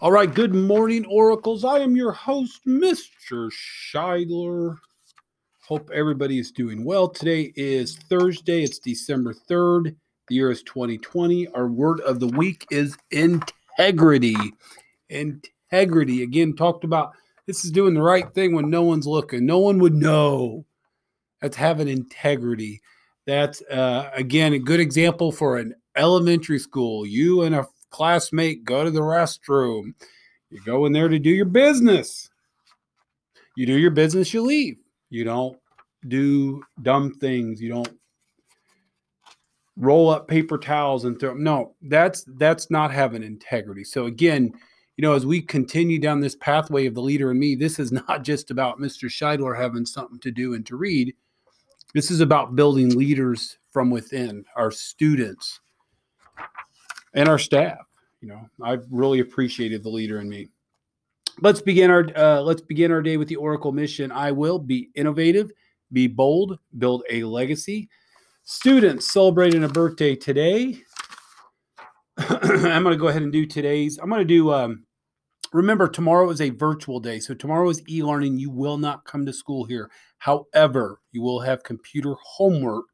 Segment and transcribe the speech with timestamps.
[0.00, 1.64] All right, good morning, Oracles.
[1.64, 3.50] I am your host, Mr.
[3.50, 4.76] Scheidler.
[5.66, 7.08] Hope everybody is doing well.
[7.08, 9.96] Today is Thursday, it's December 3rd.
[10.28, 11.48] The year is 2020.
[11.48, 14.36] Our word of the week is integrity.
[15.08, 16.22] Integrity.
[16.22, 17.10] Again, talked about
[17.48, 19.46] this is doing the right thing when no one's looking.
[19.46, 20.64] No one would know.
[21.42, 22.80] That's having integrity.
[23.26, 27.04] That's, uh, again, a good example for an elementary school.
[27.04, 29.94] You and a classmate go to the restroom.
[30.50, 32.30] You go in there to do your business.
[33.56, 34.76] You do your business, you leave.
[35.10, 35.58] You don't
[36.06, 37.60] do dumb things.
[37.60, 37.98] You don't
[39.76, 41.42] roll up paper towels and throw them.
[41.42, 43.84] No, that's that's not having integrity.
[43.84, 44.52] So again,
[44.96, 47.92] you know, as we continue down this pathway of the leader in me, this is
[48.08, 49.08] not just about Mr.
[49.08, 51.14] Scheidler having something to do and to read.
[51.94, 55.60] This is about building leaders from within, our students,
[57.14, 57.87] and our staff.
[58.20, 60.48] You know, I've really appreciated the leader in me.
[61.40, 64.10] Let's begin our uh, let's begin our day with the Oracle mission.
[64.10, 65.52] I will be innovative,
[65.92, 67.88] be bold, build a legacy.
[68.42, 70.80] Students celebrating a birthday today.
[72.18, 73.98] I'm going to go ahead and do today's.
[73.98, 74.52] I'm going to do.
[74.52, 74.84] Um,
[75.52, 78.38] remember, tomorrow is a virtual day, so tomorrow is e-learning.
[78.38, 79.90] You will not come to school here.
[80.18, 82.86] However, you will have computer homework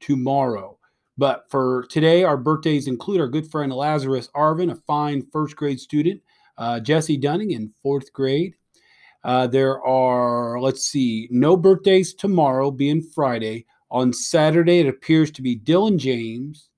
[0.00, 0.79] tomorrow.
[1.20, 5.78] But for today, our birthdays include our good friend Lazarus Arvin, a fine first grade
[5.78, 6.22] student,
[6.56, 8.54] uh, Jesse Dunning in fourth grade.
[9.22, 13.66] Uh, there are, let's see, no birthdays tomorrow, being Friday.
[13.90, 16.70] On Saturday, it appears to be Dylan James,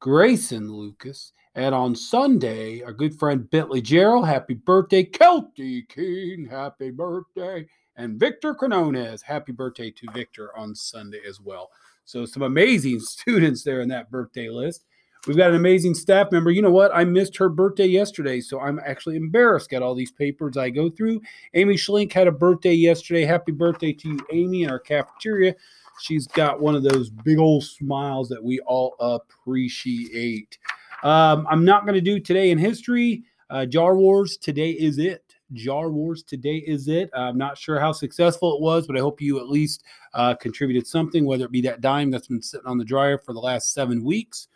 [0.00, 5.04] Grayson Lucas, and on Sunday, our good friend Bentley Gerald, happy birthday.
[5.04, 7.64] Kelty King, happy birthday.
[7.94, 11.70] And Victor Canones, happy birthday to Victor on Sunday as well.
[12.04, 14.84] So some amazing students there in that birthday list.
[15.26, 16.50] We've got an amazing staff member.
[16.50, 16.94] You know what?
[16.94, 19.70] I missed her birthday yesterday, so I'm actually embarrassed.
[19.70, 21.22] Got all these papers I go through.
[21.54, 23.24] Amy Schlink had a birthday yesterday.
[23.24, 25.54] Happy birthday to you, Amy, in our cafeteria.
[26.00, 30.58] She's got one of those big old smiles that we all appreciate.
[31.02, 33.24] Um, I'm not going to do today in history.
[33.48, 35.23] Uh, Jar Wars, today is it.
[35.54, 37.10] Jar Wars today is it.
[37.14, 40.86] I'm not sure how successful it was, but I hope you at least uh, contributed
[40.86, 43.72] something, whether it be that dime that's been sitting on the dryer for the last
[43.72, 44.48] seven weeks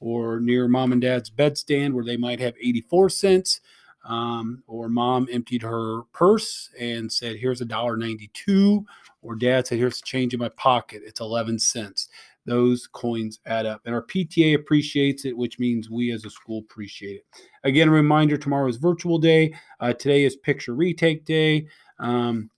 [0.00, 3.60] or near mom and dad's bedstand where they might have 84 cents.
[4.04, 8.86] Um, or mom emptied her purse and said, Here's a dollar 92.
[9.22, 11.02] Or dad said, Here's a change in my pocket.
[11.04, 12.08] It's 11 cents
[12.46, 13.82] those coins add up.
[13.84, 17.26] And our PTA appreciates it, which means we as a school appreciate it.
[17.64, 19.52] Again, a reminder tomorrow is virtual day.
[19.80, 21.66] Uh, today is picture retake day.
[21.98, 22.50] Um,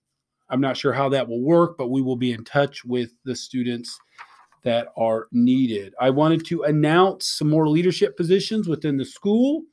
[0.49, 3.35] I'm not sure how that will work, but we will be in touch with the
[3.35, 3.99] students
[4.63, 5.93] that are needed.
[5.99, 9.63] I wanted to announce some more leadership positions within the school.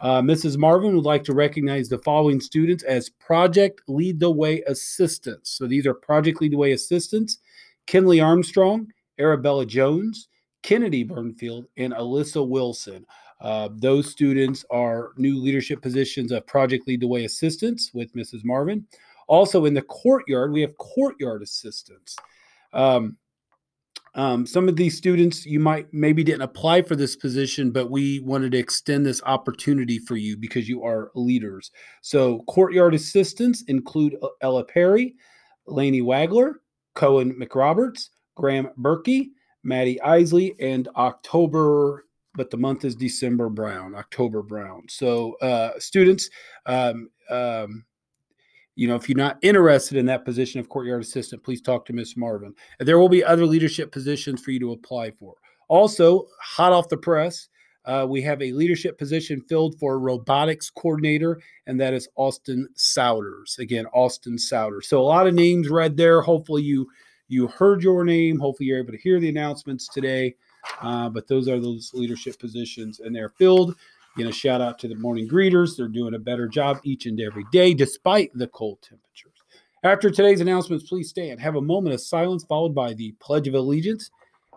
[0.00, 0.58] Uh, Mrs.
[0.58, 5.50] Marvin would like to recognize the following students as Project Lead the Way assistants.
[5.50, 7.38] So these are Project Lead the Way assistants
[7.86, 10.28] Kinley Armstrong, Arabella Jones,
[10.62, 13.06] Kennedy Burnfield, and Alyssa Wilson.
[13.40, 18.44] Uh, those students are new leadership positions of Project Lead the Way assistants with Mrs.
[18.44, 18.86] Marvin.
[19.26, 22.16] Also, in the courtyard, we have courtyard assistants.
[22.72, 23.16] Um,
[24.14, 28.20] um, some of these students you might maybe didn't apply for this position, but we
[28.20, 31.70] wanted to extend this opportunity for you because you are leaders.
[32.02, 35.14] So, courtyard assistants include Ella Perry,
[35.66, 36.56] Laney Wagler,
[36.94, 39.30] Cohen McRoberts, Graham Berkey,
[39.62, 44.82] Maddie Isley, and October, but the month is December Brown, October Brown.
[44.88, 46.30] So, uh, students,
[46.66, 47.84] um, um,
[48.74, 51.92] you know, if you're not interested in that position of courtyard assistant, please talk to
[51.92, 52.54] Miss Marvin.
[52.80, 55.34] There will be other leadership positions for you to apply for.
[55.68, 57.48] Also, hot off the press,
[57.84, 63.58] uh, we have a leadership position filled for robotics coordinator, and that is Austin Souders.
[63.58, 64.84] Again, Austin Souders.
[64.84, 66.20] So a lot of names read there.
[66.20, 66.88] Hopefully, you
[67.32, 68.38] you heard your name.
[68.38, 70.34] Hopefully, you're able to hear the announcements today.
[70.80, 73.74] Uh, but those are those leadership positions, and they're filled.
[74.14, 75.76] Again, a shout out to the morning greeters.
[75.76, 79.32] They're doing a better job each and every day, despite the cold temperatures.
[79.82, 81.40] After today's announcements, please stand.
[81.40, 84.10] Have a moment of silence followed by the Pledge of Allegiance.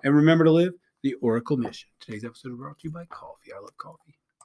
[0.04, 1.90] And remember to live the Oracle mission.
[2.00, 3.54] Today's episode is brought to you by Coffee.
[3.56, 4.16] I love coffee.